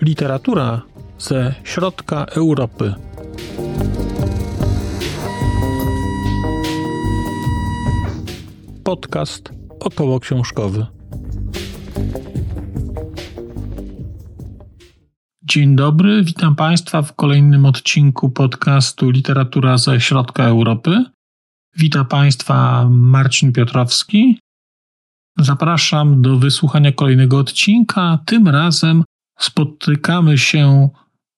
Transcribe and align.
Literatura 0.00 0.82
ze 1.18 1.54
środka 1.64 2.24
Europy. 2.24 2.94
Podcast 8.84 9.52
około 9.80 10.20
książkowy. 10.20 10.86
Dzień 15.42 15.76
dobry, 15.76 16.22
witam 16.24 16.56
Państwa 16.56 17.02
w 17.02 17.14
kolejnym 17.14 17.66
odcinku 17.66 18.30
podcastu 18.30 19.10
Literatura 19.10 19.78
ze 19.78 20.00
środka 20.00 20.44
Europy. 20.44 21.04
Witam 21.80 22.06
Państwa 22.06 22.88
Marcin 22.90 23.52
Piotrowski. 23.52 24.38
Zapraszam 25.38 26.22
do 26.22 26.38
wysłuchania 26.38 26.92
kolejnego 26.92 27.38
odcinka. 27.38 28.18
Tym 28.26 28.48
razem 28.48 29.04
spotykamy 29.38 30.38
się 30.38 30.88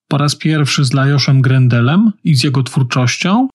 po 0.07 0.17
raz 0.17 0.35
pierwszy 0.35 0.85
z 0.85 0.93
Lajoszem 0.93 1.41
Grendelem 1.41 2.11
i 2.23 2.35
z 2.35 2.43
jego 2.43 2.63
twórczością, 2.63 3.47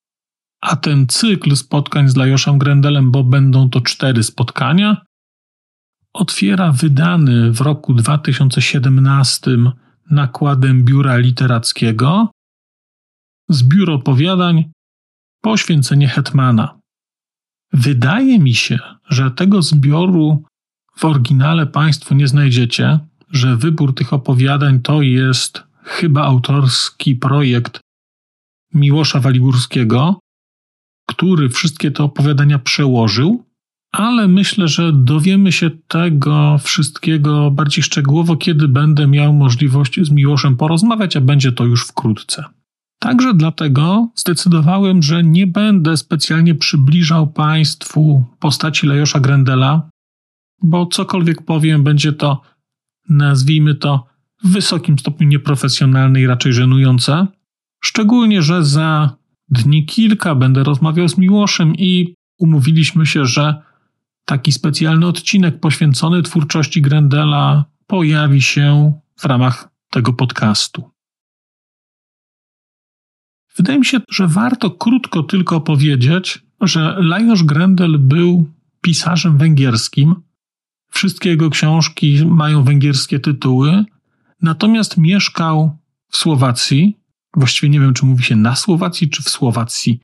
a 0.60 0.76
ten 0.76 1.06
cykl 1.06 1.56
spotkań 1.56 2.08
z 2.08 2.16
Lajoszem 2.16 2.58
Grendelem, 2.58 3.10
bo 3.10 3.24
będą 3.24 3.70
to 3.70 3.80
cztery 3.80 4.22
spotkania, 4.22 5.04
otwiera 6.12 6.72
wydany 6.72 7.52
w 7.52 7.60
roku 7.60 7.94
2017 7.94 9.50
nakładem 10.10 10.84
Biura 10.84 11.16
Literackiego 11.16 12.30
zbiór 13.48 13.90
opowiadań 13.90 14.75
Poświęcenie 15.46 16.08
Hetmana. 16.08 16.78
Wydaje 17.72 18.38
mi 18.38 18.54
się, 18.54 18.78
że 19.08 19.30
tego 19.30 19.62
zbioru 19.62 20.42
w 20.96 21.04
oryginale 21.04 21.66
Państwo 21.66 22.14
nie 22.14 22.28
znajdziecie, 22.28 22.98
że 23.30 23.56
wybór 23.56 23.94
tych 23.94 24.12
opowiadań 24.12 24.80
to 24.80 25.02
jest 25.02 25.62
chyba 25.82 26.22
autorski 26.22 27.14
projekt 27.14 27.80
Miłosza 28.74 29.20
Waligórskiego, 29.20 30.18
który 31.08 31.48
wszystkie 31.48 31.90
te 31.90 32.02
opowiadania 32.02 32.58
przełożył, 32.58 33.44
ale 33.92 34.28
myślę, 34.28 34.68
że 34.68 34.92
dowiemy 34.92 35.52
się 35.52 35.70
tego 35.88 36.58
wszystkiego 36.58 37.50
bardziej 37.50 37.84
szczegółowo, 37.84 38.36
kiedy 38.36 38.68
będę 38.68 39.06
miał 39.06 39.32
możliwość 39.32 40.00
z 40.02 40.10
Miłoszem 40.10 40.56
porozmawiać, 40.56 41.16
a 41.16 41.20
będzie 41.20 41.52
to 41.52 41.64
już 41.64 41.86
wkrótce. 41.86 42.44
Także 43.06 43.34
dlatego 43.34 44.08
zdecydowałem, 44.14 45.02
że 45.02 45.22
nie 45.22 45.46
będę 45.46 45.96
specjalnie 45.96 46.54
przybliżał 46.54 47.26
Państwu 47.26 48.24
postaci 48.38 48.86
Lejosza 48.86 49.20
Grendela, 49.20 49.88
bo 50.62 50.86
cokolwiek 50.86 51.42
powiem, 51.42 51.84
będzie 51.84 52.12
to 52.12 52.42
nazwijmy 53.08 53.74
to, 53.74 54.06
w 54.44 54.48
wysokim 54.48 54.98
stopniu 54.98 55.28
nieprofesjonalne 55.28 56.20
i 56.20 56.26
raczej 56.26 56.52
żenujące. 56.52 57.26
Szczególnie, 57.84 58.42
że 58.42 58.64
za 58.64 59.16
dni 59.48 59.84
kilka 59.84 60.34
będę 60.34 60.64
rozmawiał 60.64 61.08
z 61.08 61.18
Miłoszem 61.18 61.74
i 61.74 62.14
umówiliśmy 62.38 63.06
się, 63.06 63.26
że 63.26 63.62
taki 64.24 64.52
specjalny 64.52 65.06
odcinek 65.06 65.60
poświęcony 65.60 66.22
twórczości 66.22 66.82
Grendela 66.82 67.64
pojawi 67.86 68.42
się 68.42 68.92
w 69.18 69.24
ramach 69.24 69.68
tego 69.90 70.12
podcastu. 70.12 70.95
Wydaje 73.56 73.78
mi 73.78 73.84
się, 73.84 74.00
że 74.10 74.28
warto 74.28 74.70
krótko 74.70 75.22
tylko 75.22 75.60
powiedzieć, 75.60 76.42
że 76.60 76.96
Lajos 76.98 77.42
Grendel 77.42 77.98
był 77.98 78.50
pisarzem 78.80 79.38
węgierskim, 79.38 80.14
Wszystkie 80.96 81.30
jego 81.30 81.50
książki 81.50 82.26
mają 82.26 82.64
węgierskie 82.64 83.18
tytuły, 83.18 83.84
natomiast 84.42 84.96
mieszkał 84.96 85.78
w 86.08 86.16
Słowacji. 86.16 86.96
Właściwie 87.36 87.68
nie 87.68 87.80
wiem, 87.80 87.94
czy 87.94 88.06
mówi 88.06 88.24
się 88.24 88.36
na 88.36 88.56
Słowacji, 88.56 89.10
czy 89.10 89.22
w 89.22 89.28
Słowacji, 89.28 90.00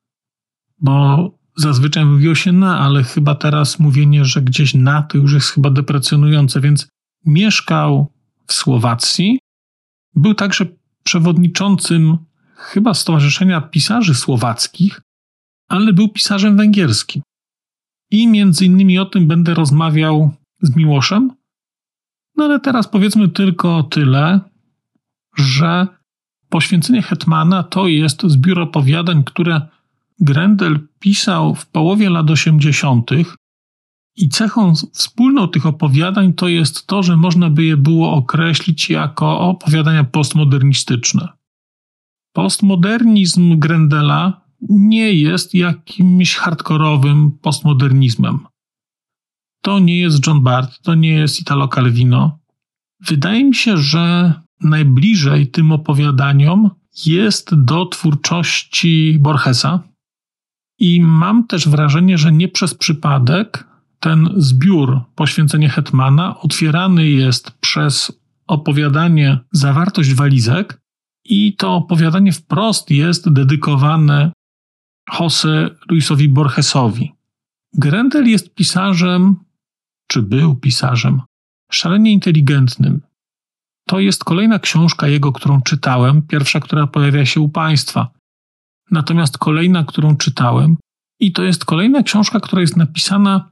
bo 0.79 1.31
zazwyczaj 1.57 2.05
mówiło 2.05 2.35
się 2.35 2.51
na, 2.51 2.79
ale 2.79 3.03
chyba 3.03 3.35
teraz 3.35 3.79
mówienie, 3.79 4.25
że 4.25 4.41
gdzieś 4.41 4.73
na 4.73 5.01
to 5.01 5.17
już 5.17 5.33
jest 5.33 5.49
chyba 5.49 5.69
deprecjonujące, 5.69 6.61
więc 6.61 6.87
mieszkał 7.25 8.11
w 8.47 8.53
Słowacji. 8.53 9.39
Był 10.15 10.33
także 10.33 10.65
przewodniczącym 11.03 12.17
chyba 12.63 12.93
Stowarzyszenia 12.93 13.61
Pisarzy 13.61 14.15
Słowackich, 14.15 15.01
ale 15.69 15.93
był 15.93 16.09
pisarzem 16.09 16.57
węgierskim. 16.57 17.21
I 18.11 18.27
między 18.27 18.65
innymi 18.65 18.99
o 18.99 19.05
tym 19.05 19.27
będę 19.27 19.53
rozmawiał 19.53 20.31
z 20.61 20.75
Miłoszem. 20.75 21.31
No 22.37 22.43
ale 22.43 22.59
teraz 22.59 22.87
powiedzmy 22.87 23.29
tylko 23.29 23.83
tyle, 23.83 24.39
że 25.37 25.87
Poświęcenie 26.49 27.01
Hetmana 27.01 27.63
to 27.63 27.87
jest 27.87 28.21
zbiór 28.23 28.59
opowiadań, 28.59 29.23
które 29.23 29.61
Grendel 30.19 30.79
pisał 30.99 31.55
w 31.55 31.65
połowie 31.65 32.09
lat 32.09 32.29
80. 32.29 33.11
I 34.15 34.29
cechą 34.29 34.73
wspólną 34.75 35.47
tych 35.47 35.65
opowiadań 35.65 36.33
to 36.33 36.47
jest 36.47 36.87
to, 36.87 37.03
że 37.03 37.17
można 37.17 37.49
by 37.49 37.63
je 37.63 37.77
było 37.77 38.13
określić 38.13 38.89
jako 38.89 39.39
opowiadania 39.39 40.03
postmodernistyczne. 40.03 41.27
Postmodernizm 42.33 43.59
Grendela 43.59 44.41
nie 44.69 45.13
jest 45.13 45.53
jakimś 45.53 46.35
hardkorowym 46.35 47.31
postmodernizmem. 47.31 48.39
To 49.61 49.79
nie 49.79 49.99
jest 49.99 50.27
John 50.27 50.41
Bart, 50.41 50.81
to 50.81 50.95
nie 50.95 51.13
jest 51.13 51.41
Italo 51.41 51.67
Calvino. 51.67 52.39
Wydaje 52.99 53.43
mi 53.43 53.55
się, 53.55 53.77
że 53.77 54.33
najbliżej 54.61 55.47
tym 55.47 55.71
opowiadaniom 55.71 56.69
jest 57.05 57.55
do 57.55 57.85
twórczości 57.85 59.17
Borgesa. 59.21 59.79
I 60.79 61.01
mam 61.01 61.47
też 61.47 61.67
wrażenie, 61.67 62.17
że 62.17 62.31
nie 62.31 62.47
przez 62.47 62.73
przypadek 62.73 63.67
ten 63.99 64.29
zbiór 64.35 65.01
Poświęcenie 65.15 65.69
Hetmana 65.69 66.39
otwierany 66.39 67.09
jest 67.09 67.51
przez 67.51 68.11
opowiadanie 68.47 69.39
Zawartość 69.51 70.13
walizek 70.13 70.82
i 71.25 71.55
to 71.55 71.75
opowiadanie 71.75 72.31
wprost 72.31 72.91
jest 72.91 73.33
dedykowane 73.33 74.31
Jose 75.19 75.69
Luisowi 75.89 76.29
Borgesowi. 76.29 77.13
Grendel 77.73 78.29
jest 78.29 78.53
pisarzem 78.53 79.35
czy 80.07 80.21
był 80.21 80.55
pisarzem, 80.55 81.21
szalenie 81.71 82.11
inteligentnym. 82.11 83.01
To 83.87 83.99
jest 83.99 84.23
kolejna 84.23 84.59
książka 84.59 85.07
jego, 85.07 85.31
którą 85.31 85.61
czytałem, 85.61 86.21
pierwsza, 86.21 86.59
która 86.59 86.87
pojawia 86.87 87.25
się 87.25 87.41
u 87.41 87.49
Państwa. 87.49 88.11
Natomiast 88.91 89.37
kolejna, 89.37 89.83
którą 89.83 90.17
czytałem, 90.17 90.77
i 91.19 91.31
to 91.31 91.43
jest 91.43 91.65
kolejna 91.65 92.03
książka, 92.03 92.39
która 92.39 92.61
jest 92.61 92.77
napisana 92.77 93.51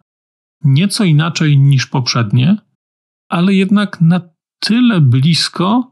nieco 0.64 1.04
inaczej 1.04 1.58
niż 1.58 1.88
poprzednie, 1.88 2.58
ale 3.30 3.54
jednak 3.54 4.02
na 4.02 4.22
tyle 4.60 5.02
blisko, 5.02 5.91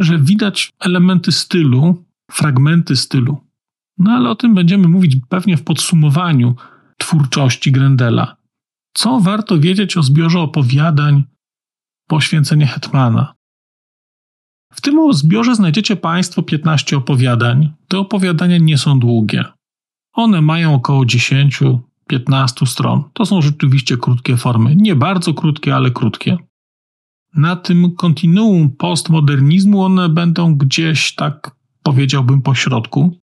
że 0.00 0.18
widać 0.18 0.70
elementy 0.80 1.32
stylu, 1.32 2.04
fragmenty 2.30 2.96
stylu. 2.96 3.36
No 3.98 4.10
ale 4.10 4.30
o 4.30 4.34
tym 4.34 4.54
będziemy 4.54 4.88
mówić 4.88 5.16
pewnie 5.28 5.56
w 5.56 5.64
podsumowaniu 5.64 6.54
twórczości 6.98 7.72
Grendela. 7.72 8.36
Co 8.94 9.20
warto 9.20 9.58
wiedzieć 9.58 9.96
o 9.96 10.02
zbiorze 10.02 10.40
opowiadań 10.40 11.24
Poświęcenie 12.08 12.66
Hetmana? 12.66 13.34
W 14.72 14.80
tym 14.80 15.12
zbiorze 15.12 15.54
znajdziecie 15.54 15.96
Państwo 15.96 16.42
15 16.42 16.96
opowiadań. 16.96 17.72
Te 17.88 17.98
opowiadania 17.98 18.58
nie 18.58 18.78
są 18.78 18.98
długie. 18.98 19.44
One 20.12 20.42
mają 20.42 20.74
około 20.74 21.04
10-15 21.04 21.80
stron. 22.66 23.04
To 23.12 23.26
są 23.26 23.42
rzeczywiście 23.42 23.96
krótkie 23.96 24.36
formy. 24.36 24.76
Nie 24.76 24.96
bardzo 24.96 25.34
krótkie, 25.34 25.74
ale 25.74 25.90
krótkie. 25.90 26.38
Na 27.34 27.56
tym 27.56 27.94
kontinuum 27.96 28.76
postmodernizmu 28.76 29.82
one 29.82 30.08
będą 30.08 30.54
gdzieś 30.54 31.14
tak, 31.14 31.56
powiedziałbym, 31.82 32.42
po 32.42 32.54
środku. 32.54 33.20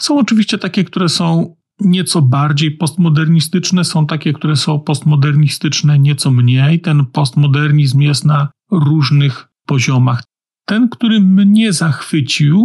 Są 0.00 0.18
oczywiście 0.18 0.58
takie, 0.58 0.84
które 0.84 1.08
są 1.08 1.56
nieco 1.80 2.22
bardziej 2.22 2.70
postmodernistyczne, 2.70 3.84
są 3.84 4.06
takie, 4.06 4.32
które 4.32 4.56
są 4.56 4.80
postmodernistyczne 4.80 5.98
nieco 5.98 6.30
mniej. 6.30 6.80
Ten 6.80 7.06
postmodernizm 7.06 8.00
jest 8.00 8.24
na 8.24 8.48
różnych 8.70 9.48
poziomach. 9.66 10.24
Ten, 10.64 10.88
który 10.88 11.20
mnie 11.20 11.72
zachwycił, 11.72 12.64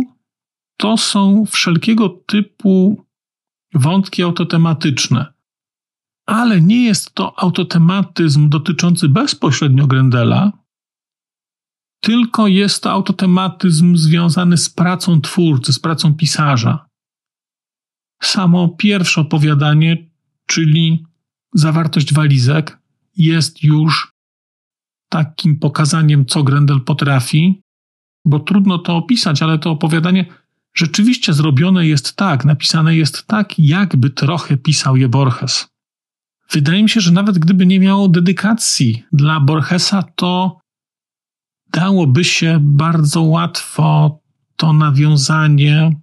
to 0.77 0.97
są 0.97 1.45
wszelkiego 1.45 2.09
typu 2.09 3.05
wątki 3.73 4.23
autotematyczne. 4.23 5.30
Ale 6.25 6.61
nie 6.61 6.83
jest 6.83 7.13
to 7.13 7.39
autotematyzm 7.39 8.49
dotyczący 8.49 9.09
bezpośrednio 9.09 9.87
Grendela, 9.87 10.51
tylko 12.01 12.47
jest 12.47 12.83
to 12.83 12.91
autotematyzm 12.91 13.97
związany 13.97 14.57
z 14.57 14.69
pracą 14.69 15.21
twórcy, 15.21 15.73
z 15.73 15.79
pracą 15.79 16.13
pisarza 16.13 16.91
samo 18.21 18.69
pierwsze 18.69 19.21
opowiadanie, 19.21 20.09
czyli 20.45 21.05
zawartość 21.53 22.13
walizek, 22.13 22.79
jest 23.17 23.63
już 23.63 24.11
takim 25.09 25.59
pokazaniem, 25.59 26.25
co 26.25 26.43
Grendel 26.43 26.81
potrafi, 26.81 27.61
bo 28.25 28.39
trudno 28.39 28.77
to 28.77 28.95
opisać, 28.95 29.41
ale 29.41 29.59
to 29.59 29.71
opowiadanie 29.71 30.25
rzeczywiście 30.73 31.33
zrobione 31.33 31.87
jest 31.87 32.15
tak, 32.15 32.45
napisane 32.45 32.95
jest 32.95 33.27
tak, 33.27 33.59
jakby 33.59 34.09
trochę 34.09 34.57
pisał 34.57 34.97
je 34.97 35.09
Borges. 35.09 35.70
Wydaje 36.51 36.83
mi 36.83 36.89
się, 36.89 37.01
że 37.01 37.11
nawet 37.11 37.39
gdyby 37.39 37.65
nie 37.65 37.79
miało 37.79 38.07
dedykacji 38.07 39.03
dla 39.11 39.39
Borgesa, 39.39 40.03
to 40.15 40.59
dałoby 41.73 42.23
się 42.23 42.59
bardzo 42.61 43.21
łatwo 43.21 44.19
to 44.55 44.73
nawiązanie 44.73 46.01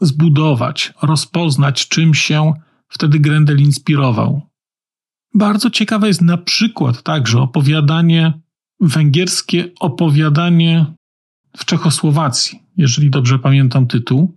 zbudować, 0.00 0.92
rozpoznać, 1.02 1.88
czym 1.88 2.14
się 2.14 2.52
wtedy 2.88 3.18
Grendel 3.18 3.60
inspirował. 3.60 4.42
Bardzo 5.34 5.70
ciekawe 5.70 6.08
jest 6.08 6.22
na 6.22 6.36
przykład 6.36 7.02
także 7.02 7.40
opowiadanie, 7.40 8.40
węgierskie 8.80 9.70
opowiadanie 9.80 10.86
w 11.56 11.64
Czechosłowacji, 11.64 12.62
jeżeli 12.76 13.10
dobrze 13.10 13.38
pamiętam 13.38 13.86
tytuł, 13.86 14.34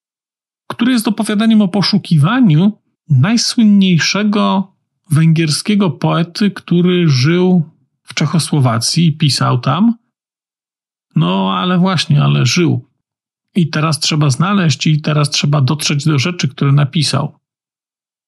które 0.69 0.92
jest 0.92 1.07
opowiadaniem 1.07 1.62
o 1.62 1.68
poszukiwaniu 1.68 2.72
najsłynniejszego 3.10 4.74
węgierskiego 5.11 5.89
poety, 5.89 6.51
który 6.51 7.09
żył 7.09 7.63
w 8.03 8.13
Czechosłowacji 8.13 9.07
i 9.07 9.17
pisał 9.17 9.59
tam. 9.59 9.95
No, 11.15 11.53
ale 11.53 11.77
właśnie, 11.77 12.23
ale 12.23 12.45
żył. 12.45 12.85
I 13.56 13.69
teraz 13.69 14.00
trzeba 14.00 14.29
znaleźć, 14.29 14.88
i 14.88 15.01
teraz 15.01 15.29
trzeba 15.29 15.61
dotrzeć 15.61 16.06
do 16.06 16.19
rzeczy, 16.19 16.47
które 16.47 16.71
napisał. 16.71 17.39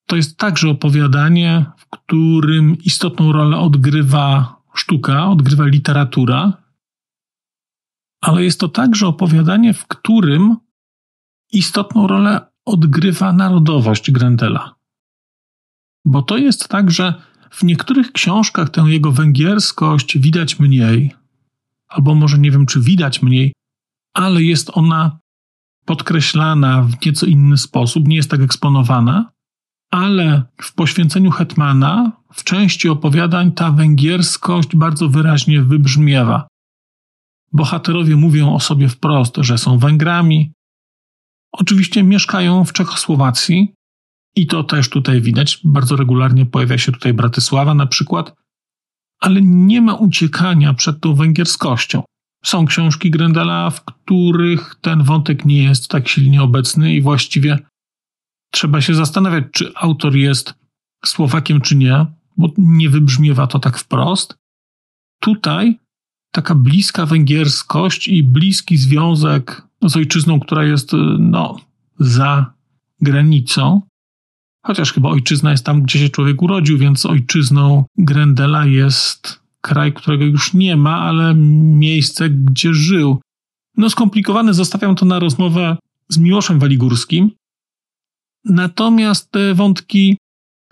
To 0.06 0.16
jest 0.16 0.36
także 0.36 0.68
opowiadanie, 0.68 1.66
w 1.76 1.86
którym 1.90 2.78
istotną 2.78 3.32
rolę 3.32 3.58
odgrywa 3.58 4.56
sztuka, 4.74 5.26
odgrywa 5.28 5.66
literatura, 5.66 6.52
ale 8.20 8.44
jest 8.44 8.60
to 8.60 8.68
także 8.68 9.06
opowiadanie, 9.06 9.74
w 9.74 9.86
którym 9.86 10.56
istotną 11.52 12.06
rolę 12.06 12.40
odgrywa 12.64 13.32
narodowość 13.32 14.10
Grendela. 14.10 14.74
Bo 16.04 16.22
to 16.22 16.36
jest 16.36 16.68
tak, 16.68 16.90
że 16.90 17.14
w 17.50 17.62
niektórych 17.62 18.12
książkach 18.12 18.70
tę 18.70 18.80
jego 18.80 19.12
węgierskość 19.12 20.18
widać 20.18 20.58
mniej, 20.58 21.14
albo 21.88 22.14
może 22.14 22.38
nie 22.38 22.50
wiem, 22.50 22.66
czy 22.66 22.80
widać 22.80 23.22
mniej, 23.22 23.52
ale 24.14 24.42
jest 24.42 24.70
ona 24.74 25.18
podkreślana 25.84 26.82
w 26.82 27.06
nieco 27.06 27.26
inny 27.26 27.56
sposób, 27.56 28.08
nie 28.08 28.16
jest 28.16 28.30
tak 28.30 28.40
eksponowana, 28.40 29.32
ale 29.90 30.42
w 30.62 30.74
poświęceniu 30.74 31.30
Hetmana, 31.30 32.12
w 32.32 32.44
części 32.44 32.88
opowiadań, 32.88 33.52
ta 33.52 33.70
węgierskość 33.70 34.76
bardzo 34.76 35.08
wyraźnie 35.08 35.62
wybrzmiewa. 35.62 36.48
Bohaterowie 37.52 38.16
mówią 38.16 38.54
o 38.54 38.60
sobie 38.60 38.88
wprost, 38.88 39.36
że 39.36 39.58
są 39.58 39.78
Węgrami. 39.78 40.52
Oczywiście 41.52 42.02
mieszkają 42.02 42.64
w 42.64 42.72
Czechosłowacji 42.72 43.74
i 44.36 44.46
to 44.46 44.64
też 44.64 44.88
tutaj 44.88 45.20
widać. 45.20 45.60
Bardzo 45.64 45.96
regularnie 45.96 46.46
pojawia 46.46 46.78
się 46.78 46.92
tutaj 46.92 47.14
Bratysława 47.14 47.74
na 47.74 47.86
przykład, 47.86 48.34
ale 49.20 49.40
nie 49.42 49.80
ma 49.80 49.94
uciekania 49.94 50.74
przed 50.74 51.00
tą 51.00 51.14
węgierskością. 51.14 52.02
Są 52.44 52.66
książki 52.66 53.10
Grendela, 53.10 53.70
w 53.70 53.84
których 53.84 54.74
ten 54.80 55.02
wątek 55.02 55.44
nie 55.44 55.62
jest 55.62 55.88
tak 55.88 56.08
silnie 56.08 56.42
obecny 56.42 56.94
i 56.94 57.02
właściwie 57.02 57.58
trzeba 58.50 58.80
się 58.80 58.94
zastanawiać, 58.94 59.44
czy 59.52 59.72
autor 59.74 60.16
jest 60.16 60.54
Słowakiem, 61.04 61.60
czy 61.60 61.76
nie, 61.76 62.06
bo 62.36 62.48
nie 62.58 62.90
wybrzmiewa 62.90 63.46
to 63.46 63.58
tak 63.58 63.78
wprost. 63.78 64.36
Tutaj 65.20 65.78
taka 66.30 66.54
bliska 66.54 67.06
węgierskość 67.06 68.08
i 68.08 68.24
bliski 68.24 68.76
związek 68.76 69.62
z 69.82 69.96
ojczyzną, 69.96 70.40
która 70.40 70.64
jest 70.64 70.92
no, 71.18 71.56
za 71.98 72.52
granicą, 73.00 73.82
chociaż 74.62 74.92
chyba 74.92 75.08
ojczyzna 75.08 75.50
jest 75.50 75.64
tam, 75.64 75.82
gdzie 75.82 75.98
się 75.98 76.08
człowiek 76.08 76.42
urodził, 76.42 76.78
więc 76.78 77.06
ojczyzną 77.06 77.84
Grendela 77.98 78.66
jest 78.66 79.42
kraj, 79.60 79.92
którego 79.92 80.24
już 80.24 80.54
nie 80.54 80.76
ma, 80.76 81.00
ale 81.00 81.34
miejsce, 81.34 82.30
gdzie 82.30 82.74
żył. 82.74 83.20
No 83.76 83.90
skomplikowane, 83.90 84.54
zostawiam 84.54 84.94
to 84.94 85.06
na 85.06 85.18
rozmowę 85.18 85.76
z 86.08 86.18
Miłoszem 86.18 86.58
Waligórskim. 86.58 87.30
Natomiast 88.44 89.30
te 89.30 89.54
wątki 89.54 90.18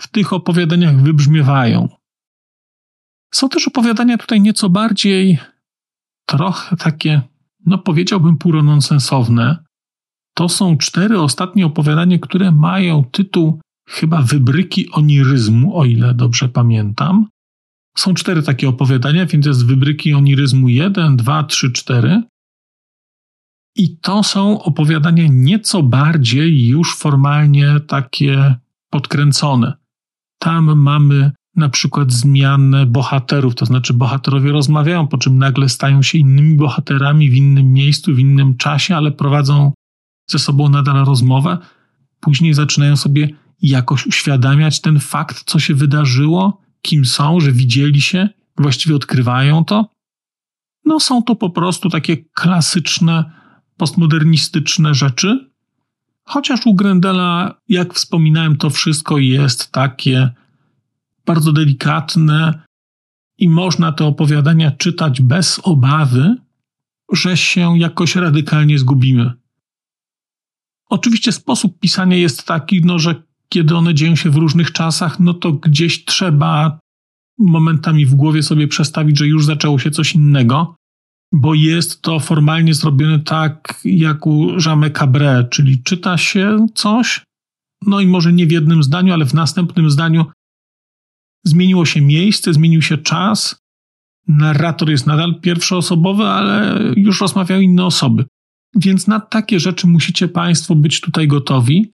w 0.00 0.08
tych 0.08 0.32
opowiadaniach 0.32 1.02
wybrzmiewają. 1.02 1.88
Są 3.34 3.48
też 3.48 3.69
opowiadania 3.69 4.19
tutaj 4.19 4.40
nieco 4.40 4.69
bardziej, 4.69 5.38
trochę 6.26 6.76
takie, 6.76 7.22
no 7.66 7.78
powiedziałbym, 7.78 8.36
półrononsensowne. 8.36 9.64
To 10.34 10.48
są 10.48 10.76
cztery 10.76 11.20
ostatnie 11.20 11.66
opowiadania, 11.66 12.19
które 12.19 12.52
mają 12.52 13.04
tytuł 13.04 13.60
chyba 13.90 14.22
Wybryki 14.22 14.90
oniryzmu, 14.90 15.78
o 15.78 15.84
ile 15.84 16.14
dobrze 16.14 16.48
pamiętam. 16.48 17.28
Są 17.96 18.14
cztery 18.14 18.42
takie 18.42 18.69
opowiadania, 18.69 19.26
więc 19.26 19.46
jest 19.46 19.66
Wybryki 19.66 20.14
oniryzmu 20.14 20.69
1, 20.69 21.16
2, 21.16 21.44
3, 21.44 21.72
4. 21.72 22.22
I 23.76 23.98
to 23.98 24.22
są 24.22 24.62
opowiadania 24.62 25.25
nieco 25.31 25.82
bardziej 25.82 26.69
już 26.69 26.96
formalnie 26.96 27.81
takie 27.87 28.54
podkręcone. 28.90 29.72
Tam 30.38 30.78
mamy 30.78 31.32
na 31.56 31.69
przykład 31.69 32.12
zmianę 32.12 32.86
bohaterów, 32.86 33.54
to 33.54 33.66
znaczy 33.66 33.94
bohaterowie 33.94 34.52
rozmawiają, 34.52 35.08
po 35.08 35.19
czym 35.19 35.38
nagle 35.38 35.69
stają 35.69 36.02
się 36.02 36.19
innymi 36.19 36.56
bohaterami 36.56 37.31
w 37.31 37.34
innym 37.34 37.72
miejscu, 37.72 38.14
w 38.14 38.19
innym 38.19 38.56
czasie, 38.56 38.96
ale 38.96 39.12
prowadzą 39.12 39.72
ze 40.31 40.38
sobą 40.38 40.69
nadal 40.69 41.04
rozmowę. 41.04 41.58
Później 42.20 42.54
zaczynają 42.54 42.96
sobie 42.96 43.28
jakoś 43.62 44.06
uświadamiać 44.06 44.80
ten 44.80 45.00
fakt, 45.00 45.44
co 45.44 45.58
się 45.58 45.74
wydarzyło, 45.74 46.62
kim 46.82 47.04
są, 47.04 47.40
że 47.40 47.52
widzieli 47.52 48.00
się, 48.00 48.28
właściwie 48.56 48.96
odkrywają 48.96 49.64
to. 49.64 49.90
No, 50.84 51.00
są 51.00 51.22
to 51.22 51.36
po 51.36 51.50
prostu 51.50 51.90
takie 51.90 52.16
klasyczne, 52.16 53.30
postmodernistyczne 53.76 54.94
rzeczy. 54.94 55.50
Chociaż 56.24 56.66
u 56.66 56.74
Grendela, 56.74 57.60
jak 57.68 57.94
wspominałem, 57.94 58.56
to 58.56 58.70
wszystko 58.70 59.18
jest 59.18 59.72
takie 59.72 60.31
bardzo 61.26 61.52
delikatne 61.52 62.62
i 63.38 63.48
można 63.48 63.93
te 63.93 64.05
opowiadania 64.05 64.70
czytać 64.70 65.20
bez 65.22 65.60
obawy, 65.62 66.36
że 67.12 67.36
się 67.36 67.79
jakoś 67.79 68.17
radykalnie 68.17 68.79
zgubimy. 68.79 69.32
Oczywiście 70.88 71.32
sposób 71.32 71.79
pisania 71.79 72.17
jest 72.17 72.46
taki, 72.46 72.81
no, 72.84 72.98
że 72.98 73.22
kiedy 73.52 73.76
one 73.76 73.94
dzieją 73.94 74.16
się 74.16 74.30
w 74.30 74.36
różnych 74.36 74.72
czasach, 74.72 75.20
no 75.20 75.34
to 75.34 75.52
gdzieś 75.52 76.04
trzeba 76.04 76.78
momentami 77.38 78.06
w 78.06 78.14
głowie 78.14 78.42
sobie 78.42 78.69
przestawić, 78.69 79.19
że 79.19 79.26
już 79.28 79.44
zaczęło 79.44 79.78
się 79.78 79.90
coś 79.90 80.14
innego, 80.14 80.74
bo 81.32 81.54
jest 81.54 82.02
to 82.02 82.20
formalnie 82.20 82.74
zrobione 82.74 83.19
tak 83.19 83.80
jak 83.84 84.26
u 84.26 84.60
Jamais 84.60 84.92
Cabré, 84.92 85.48
czyli 85.48 85.82
czyta 85.82 86.19
się 86.19 86.66
coś, 86.74 87.24
no 87.86 88.00
i 88.00 88.06
może 88.06 88.32
nie 88.32 88.46
w 88.46 88.52
jednym 88.52 88.82
zdaniu, 88.82 89.12
ale 89.12 89.24
w 89.24 89.34
następnym 89.34 89.90
zdaniu 89.90 90.24
zmieniło 91.44 91.86
się 91.86 92.00
miejsce, 92.00 92.54
zmienił 92.54 92.82
się 92.82 92.98
czas, 92.98 93.56
narrator 94.28 94.90
jest 94.90 95.06
nadal 95.06 95.40
pierwszoosobowy, 95.40 96.24
ale 96.24 96.78
już 96.96 97.20
rozmawiają 97.20 97.60
inne 97.60 97.84
osoby. 97.84 98.24
Więc 98.74 99.06
na 99.06 99.20
takie 99.20 99.60
rzeczy 99.60 99.86
musicie 99.86 100.28
Państwo 100.28 100.74
być 100.74 101.00
tutaj 101.00 101.28
gotowi 101.28 101.92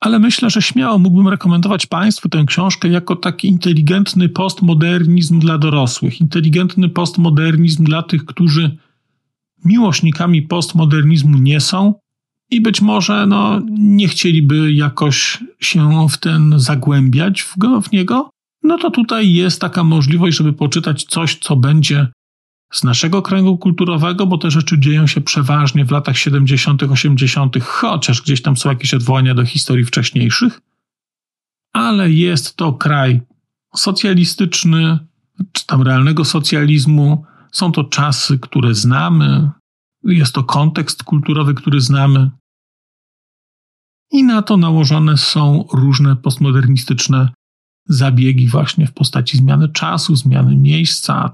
ale 0.00 0.18
myślę, 0.18 0.50
że 0.50 0.62
śmiało 0.62 0.98
mógłbym 0.98 1.28
rekomendować 1.28 1.86
Państwu 1.86 2.28
tę 2.28 2.44
książkę 2.46 2.88
jako 2.88 3.16
taki 3.16 3.48
inteligentny 3.48 4.28
postmodernizm 4.28 5.38
dla 5.38 5.58
dorosłych, 5.58 6.20
inteligentny 6.20 6.88
postmodernizm 6.88 7.84
dla 7.84 8.02
tych, 8.02 8.24
którzy 8.24 8.76
miłośnikami 9.64 10.42
postmodernizmu 10.42 11.38
nie 11.38 11.60
są 11.60 11.94
i 12.50 12.60
być 12.60 12.80
może 12.80 13.26
no, 13.26 13.60
nie 13.78 14.08
chcieliby 14.08 14.72
jakoś 14.72 15.38
się 15.60 16.08
w 16.08 16.18
ten 16.18 16.54
zagłębiać 16.56 17.42
w, 17.42 17.58
go, 17.58 17.80
w 17.80 17.92
niego, 17.92 18.30
no 18.62 18.78
to 18.78 18.90
tutaj 18.90 19.32
jest 19.32 19.60
taka 19.60 19.84
możliwość, 19.84 20.36
żeby 20.36 20.52
poczytać 20.52 21.04
coś, 21.04 21.38
co 21.38 21.56
będzie 21.56 22.08
z 22.72 22.84
naszego 22.84 23.22
kręgu 23.22 23.58
kulturowego, 23.58 24.26
bo 24.26 24.38
te 24.38 24.50
rzeczy 24.50 24.78
dzieją 24.78 25.06
się 25.06 25.20
przeważnie 25.20 25.84
w 25.84 25.90
latach 25.90 26.18
70., 26.18 26.82
80., 26.82 27.62
chociaż 27.62 28.22
gdzieś 28.22 28.42
tam 28.42 28.56
są 28.56 28.68
jakieś 28.68 28.94
odwołania 28.94 29.34
do 29.34 29.44
historii 29.44 29.84
wcześniejszych, 29.84 30.60
ale 31.72 32.10
jest 32.10 32.56
to 32.56 32.72
kraj 32.72 33.20
socjalistyczny, 33.76 34.98
czy 35.52 35.66
tam 35.66 35.82
realnego 35.82 36.24
socjalizmu. 36.24 37.24
Są 37.52 37.72
to 37.72 37.84
czasy, 37.84 38.38
które 38.38 38.74
znamy, 38.74 39.50
jest 40.04 40.34
to 40.34 40.44
kontekst 40.44 41.02
kulturowy, 41.02 41.54
który 41.54 41.80
znamy. 41.80 42.30
i 44.10 44.24
na 44.24 44.42
to 44.42 44.56
nałożone 44.56 45.16
są 45.16 45.64
różne 45.72 46.16
postmodernistyczne 46.16 47.28
zabiegi 47.86 48.46
właśnie 48.46 48.86
w 48.86 48.92
postaci 48.92 49.36
zmiany 49.36 49.68
czasu, 49.68 50.16
zmiany 50.16 50.56
miejsca, 50.56 51.32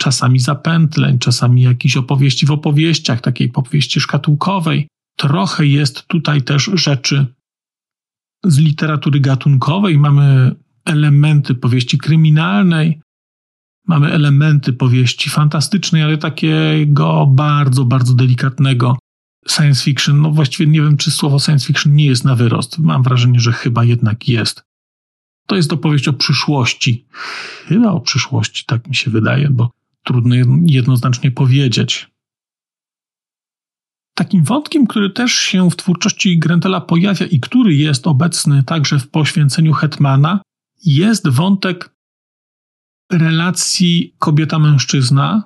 czasami 0.00 0.38
zapętleń, 0.38 1.18
czasami 1.18 1.62
jakichś 1.62 1.96
opowieści 1.96 2.46
w 2.46 2.50
opowieściach, 2.50 3.20
takiej 3.20 3.50
opowieści 3.54 4.00
szkatułkowej. 4.00 4.88
Trochę 5.16 5.66
jest 5.66 6.06
tutaj 6.06 6.42
też 6.42 6.70
rzeczy 6.74 7.26
z 8.44 8.58
literatury 8.58 9.20
gatunkowej. 9.20 9.98
Mamy 9.98 10.54
elementy 10.84 11.54
powieści 11.54 11.98
kryminalnej, 11.98 13.00
mamy 13.86 14.12
elementy 14.12 14.72
powieści 14.72 15.30
fantastycznej, 15.30 16.02
ale 16.02 16.18
takiego 16.18 17.26
bardzo, 17.26 17.84
bardzo 17.84 18.14
delikatnego 18.14 18.98
science 19.48 19.84
fiction. 19.84 20.20
No 20.20 20.30
właściwie 20.30 20.70
nie 20.70 20.82
wiem, 20.82 20.96
czy 20.96 21.10
słowo 21.10 21.38
science 21.38 21.66
fiction 21.66 21.94
nie 21.94 22.06
jest 22.06 22.24
na 22.24 22.34
wyrost. 22.34 22.78
Mam 22.78 23.02
wrażenie, 23.02 23.40
że 23.40 23.52
chyba 23.52 23.84
jednak 23.84 24.28
jest. 24.28 24.62
To 25.46 25.56
jest 25.56 25.72
opowieść 25.72 26.08
o 26.08 26.12
przyszłości. 26.12 27.06
Chyba 27.66 27.92
o 27.92 28.00
przyszłości, 28.00 28.64
tak 28.66 28.88
mi 28.88 28.94
się 28.94 29.10
wydaje, 29.10 29.50
bo 29.50 29.79
trudno 30.04 30.34
jednoznacznie 30.62 31.30
powiedzieć. 31.30 32.10
Takim 34.14 34.44
wątkiem, 34.44 34.86
który 34.86 35.10
też 35.10 35.32
się 35.32 35.70
w 35.70 35.76
twórczości 35.76 36.38
Grendela 36.38 36.80
pojawia 36.80 37.26
i 37.26 37.40
który 37.40 37.74
jest 37.74 38.06
obecny 38.06 38.62
także 38.62 38.98
w 38.98 39.10
poświęceniu 39.10 39.72
Hetmana, 39.72 40.40
jest 40.84 41.28
wątek 41.28 41.94
relacji 43.12 44.14
kobieta-mężczyzna 44.18 45.42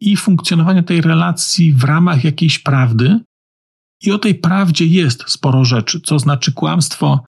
i 0.00 0.16
funkcjonowania 0.16 0.82
tej 0.82 1.00
relacji 1.00 1.72
w 1.72 1.84
ramach 1.84 2.24
jakiejś 2.24 2.58
prawdy. 2.58 3.20
I 4.02 4.12
o 4.12 4.18
tej 4.18 4.34
prawdzie 4.34 4.86
jest 4.86 5.24
sporo 5.30 5.64
rzeczy, 5.64 6.00
co 6.00 6.18
znaczy 6.18 6.52
kłamstwo, 6.52 7.24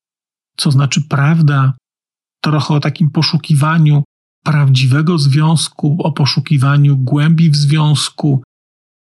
co 0.56 0.70
znaczy 0.70 1.00
prawda, 1.08 1.74
trochę 2.40 2.74
o 2.74 2.80
takim 2.80 3.10
poszukiwaniu 3.10 4.04
prawdziwego 4.44 5.18
związku, 5.18 5.96
o 6.02 6.12
poszukiwaniu 6.12 6.96
głębi 6.96 7.50
w 7.50 7.56
związku, 7.56 8.42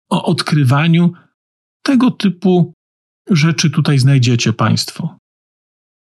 o 0.10 0.26
odkrywaniu. 0.26 1.14
Tego 1.86 2.12
typu 2.12 2.74
rzeczy 3.30 3.70
tutaj 3.70 4.00
znajdziecie 4.00 4.54
Państwo. 4.54 5.18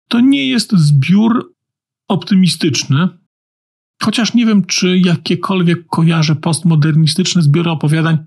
To 0.10 0.20
nie 0.20 0.50
jest 0.50 0.72
zbiór 0.72 1.54
optymistyczny, 2.08 3.08
chociaż 4.04 4.34
nie 4.34 4.46
wiem, 4.46 4.66
czy 4.66 4.98
jakiekolwiek 4.98 5.88
kojarzę 5.88 6.36
postmodernistyczne 6.36 7.42
zbiory 7.42 7.72
opowiadań, 7.72 8.18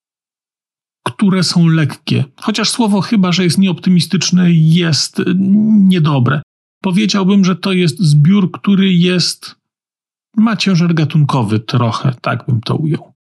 które 1.07 1.43
są 1.43 1.67
lekkie. 1.67 2.25
Chociaż 2.41 2.71
słowo 2.71 3.01
chyba, 3.01 3.33
że 3.33 3.45
jest 3.45 3.59
nieoptymistyczne, 3.59 4.53
jest 4.53 5.23
niedobre. 5.71 6.43
Powiedziałbym, 6.83 7.45
że 7.45 7.57
to 7.57 7.73
jest 7.73 8.01
zbiór, 8.01 8.51
który 8.53 8.93
jest 8.93 9.57
ma 10.37 10.57
ciężar 10.57 10.95
gatunkowy 10.95 11.61
trochę, 11.61 12.15
tak 12.21 12.45
bym 12.47 12.61
to 12.61 12.77
ujął. 12.77 13.13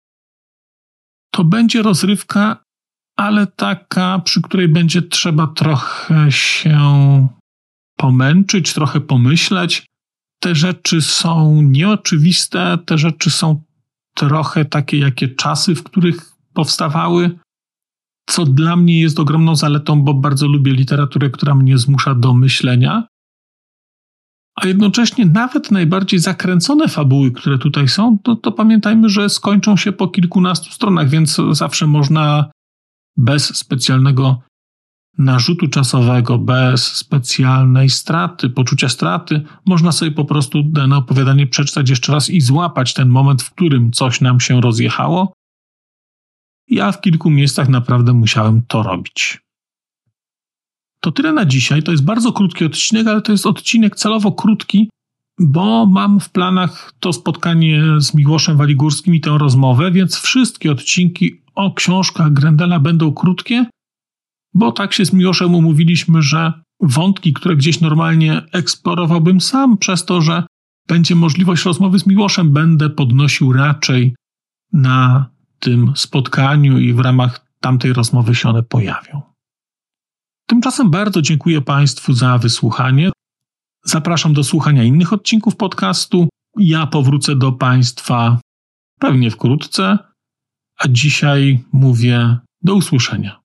To 1.31 1.43
będzie 1.43 1.81
rozrywka, 1.81 2.63
ale 3.15 3.48
taka, 3.48 4.19
przy 4.19 4.41
której 4.41 4.67
będzie 4.67 5.01
trzeba 5.01 5.48
trochę 5.48 6.31
się 6.31 6.79
pomęczyć, 7.98 8.74
trochę 8.74 9.01
pomyśleć. 9.01 9.86
Te 10.39 10.55
rzeczy 10.55 11.01
są 11.01 11.62
nieoczywiste, 11.62 12.77
te 12.86 12.98
rzeczy 12.98 13.31
są 13.31 13.63
trochę 14.15 14.65
takie, 14.65 14.98
jakie 14.98 15.27
czasy, 15.27 15.75
w 15.75 15.84
których 15.84 16.36
powstawały, 16.53 17.39
co 18.29 18.45
dla 18.45 18.75
mnie 18.75 19.01
jest 19.01 19.19
ogromną 19.19 19.55
zaletą, 19.55 20.01
bo 20.01 20.13
bardzo 20.13 20.48
lubię 20.48 20.74
literaturę, 20.74 21.29
która 21.29 21.55
mnie 21.55 21.77
zmusza 21.77 22.15
do 22.15 22.34
myślenia 22.34 23.07
a 24.55 24.67
jednocześnie 24.67 25.25
nawet 25.25 25.71
najbardziej 25.71 26.19
zakręcone 26.19 26.88
fabuły, 26.88 27.31
które 27.31 27.57
tutaj 27.57 27.88
są, 27.88 28.17
to, 28.24 28.35
to 28.35 28.51
pamiętajmy, 28.51 29.09
że 29.09 29.29
skończą 29.29 29.77
się 29.77 29.91
po 29.91 30.07
kilkunastu 30.07 30.71
stronach, 30.71 31.09
więc 31.09 31.41
zawsze 31.51 31.88
można 31.88 32.51
bez 33.17 33.57
specjalnego 33.57 34.41
narzutu 35.17 35.67
czasowego, 35.67 36.38
bez 36.38 36.95
specjalnej 36.95 37.89
straty, 37.89 38.50
poczucia 38.50 38.89
straty, 38.89 39.41
można 39.65 39.91
sobie 39.91 40.12
po 40.12 40.25
prostu 40.25 40.63
dane 40.63 40.97
opowiadanie 40.97 41.47
przeczytać 41.47 41.89
jeszcze 41.89 42.12
raz 42.12 42.29
i 42.29 42.41
złapać 42.41 42.93
ten 42.93 43.09
moment, 43.09 43.43
w 43.43 43.51
którym 43.51 43.91
coś 43.91 44.21
nam 44.21 44.39
się 44.39 44.62
rozjechało. 44.62 45.33
Ja 46.67 46.91
w 46.91 47.01
kilku 47.01 47.29
miejscach 47.29 47.69
naprawdę 47.69 48.13
musiałem 48.13 48.62
to 48.67 48.83
robić. 48.83 49.44
To 51.05 51.12
tyle 51.12 51.33
na 51.33 51.45
dzisiaj. 51.45 51.83
To 51.83 51.91
jest 51.91 52.03
bardzo 52.03 52.33
krótki 52.33 52.65
odcinek, 52.65 53.07
ale 53.07 53.21
to 53.21 53.31
jest 53.31 53.45
odcinek 53.45 53.95
celowo 53.95 54.31
krótki, 54.31 54.89
bo 55.39 55.85
mam 55.85 56.19
w 56.19 56.29
planach 56.29 56.93
to 57.00 57.13
spotkanie 57.13 57.83
z 57.97 58.13
Miłoszem 58.13 58.57
Waligórskim 58.57 59.15
i 59.15 59.21
tę 59.21 59.38
rozmowę, 59.38 59.91
więc 59.91 60.15
wszystkie 60.15 60.71
odcinki 60.71 61.41
o 61.55 61.74
książkach 61.74 62.33
Grendela 62.33 62.79
będą 62.79 63.13
krótkie, 63.13 63.65
bo 64.53 64.71
tak 64.71 64.93
się 64.93 65.05
z 65.05 65.13
Miłoszem 65.13 65.55
umówiliśmy, 65.55 66.21
że 66.21 66.53
wątki, 66.81 67.33
które 67.33 67.55
gdzieś 67.55 67.81
normalnie 67.81 68.41
eksplorowałbym 68.51 69.41
sam, 69.41 69.77
przez 69.77 70.05
to, 70.05 70.21
że 70.21 70.43
będzie 70.88 71.15
możliwość 71.15 71.65
rozmowy 71.65 72.00
z 72.00 72.07
Miłoszem, 72.07 72.51
będę 72.51 72.89
podnosił 72.89 73.53
raczej 73.53 74.15
na 74.74 75.29
tym 75.59 75.93
spotkaniu 75.95 76.79
i 76.79 76.93
w 76.93 77.00
ramach 77.00 77.45
tamtej 77.59 77.93
rozmowy 77.93 78.35
się 78.35 78.50
one 78.50 78.63
pojawią. 78.63 79.35
Tymczasem 80.47 80.89
bardzo 80.89 81.21
dziękuję 81.21 81.61
Państwu 81.61 82.13
za 82.13 82.37
wysłuchanie. 82.37 83.11
Zapraszam 83.85 84.33
do 84.33 84.43
słuchania 84.43 84.83
innych 84.83 85.13
odcinków 85.13 85.55
podcastu. 85.55 86.27
Ja 86.57 86.87
powrócę 86.87 87.35
do 87.35 87.51
Państwa 87.51 88.39
pewnie 88.99 89.31
wkrótce, 89.31 89.97
a 90.79 90.87
dzisiaj 90.87 91.63
mówię 91.73 92.37
do 92.61 92.75
usłyszenia. 92.75 93.41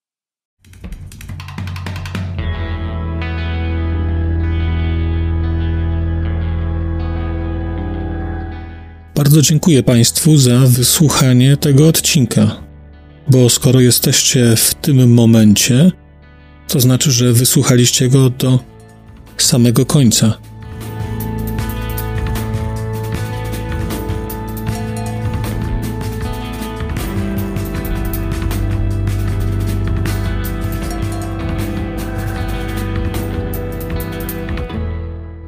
Bardzo 9.16 9.42
dziękuję 9.42 9.82
Państwu 9.82 10.36
za 10.36 10.58
wysłuchanie 10.58 11.56
tego 11.56 11.88
odcinka, 11.88 12.62
bo 13.30 13.48
skoro 13.48 13.80
jesteście 13.80 14.56
w 14.56 14.74
tym 14.74 15.14
momencie, 15.14 15.90
to 16.70 16.80
znaczy, 16.80 17.10
że 17.10 17.32
wysłuchaliście 17.32 18.08
go 18.08 18.30
do 18.30 18.58
samego 19.36 19.86
końca. 19.86 20.38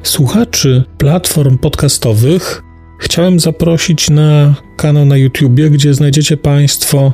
Słuchaczy 0.03 0.85
platform 0.99 1.59
podcastowych 1.59 2.63
chciałem 3.01 3.41
zaprosić 3.41 4.11
na 4.11 4.55
kanał 4.77 5.05
na 5.05 5.17
YouTube, 5.17 5.61
gdzie 5.71 5.95
znajdziecie 5.95 6.37
Państwo 6.37 7.13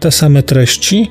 te 0.00 0.10
same 0.10 0.42
treści, 0.42 1.10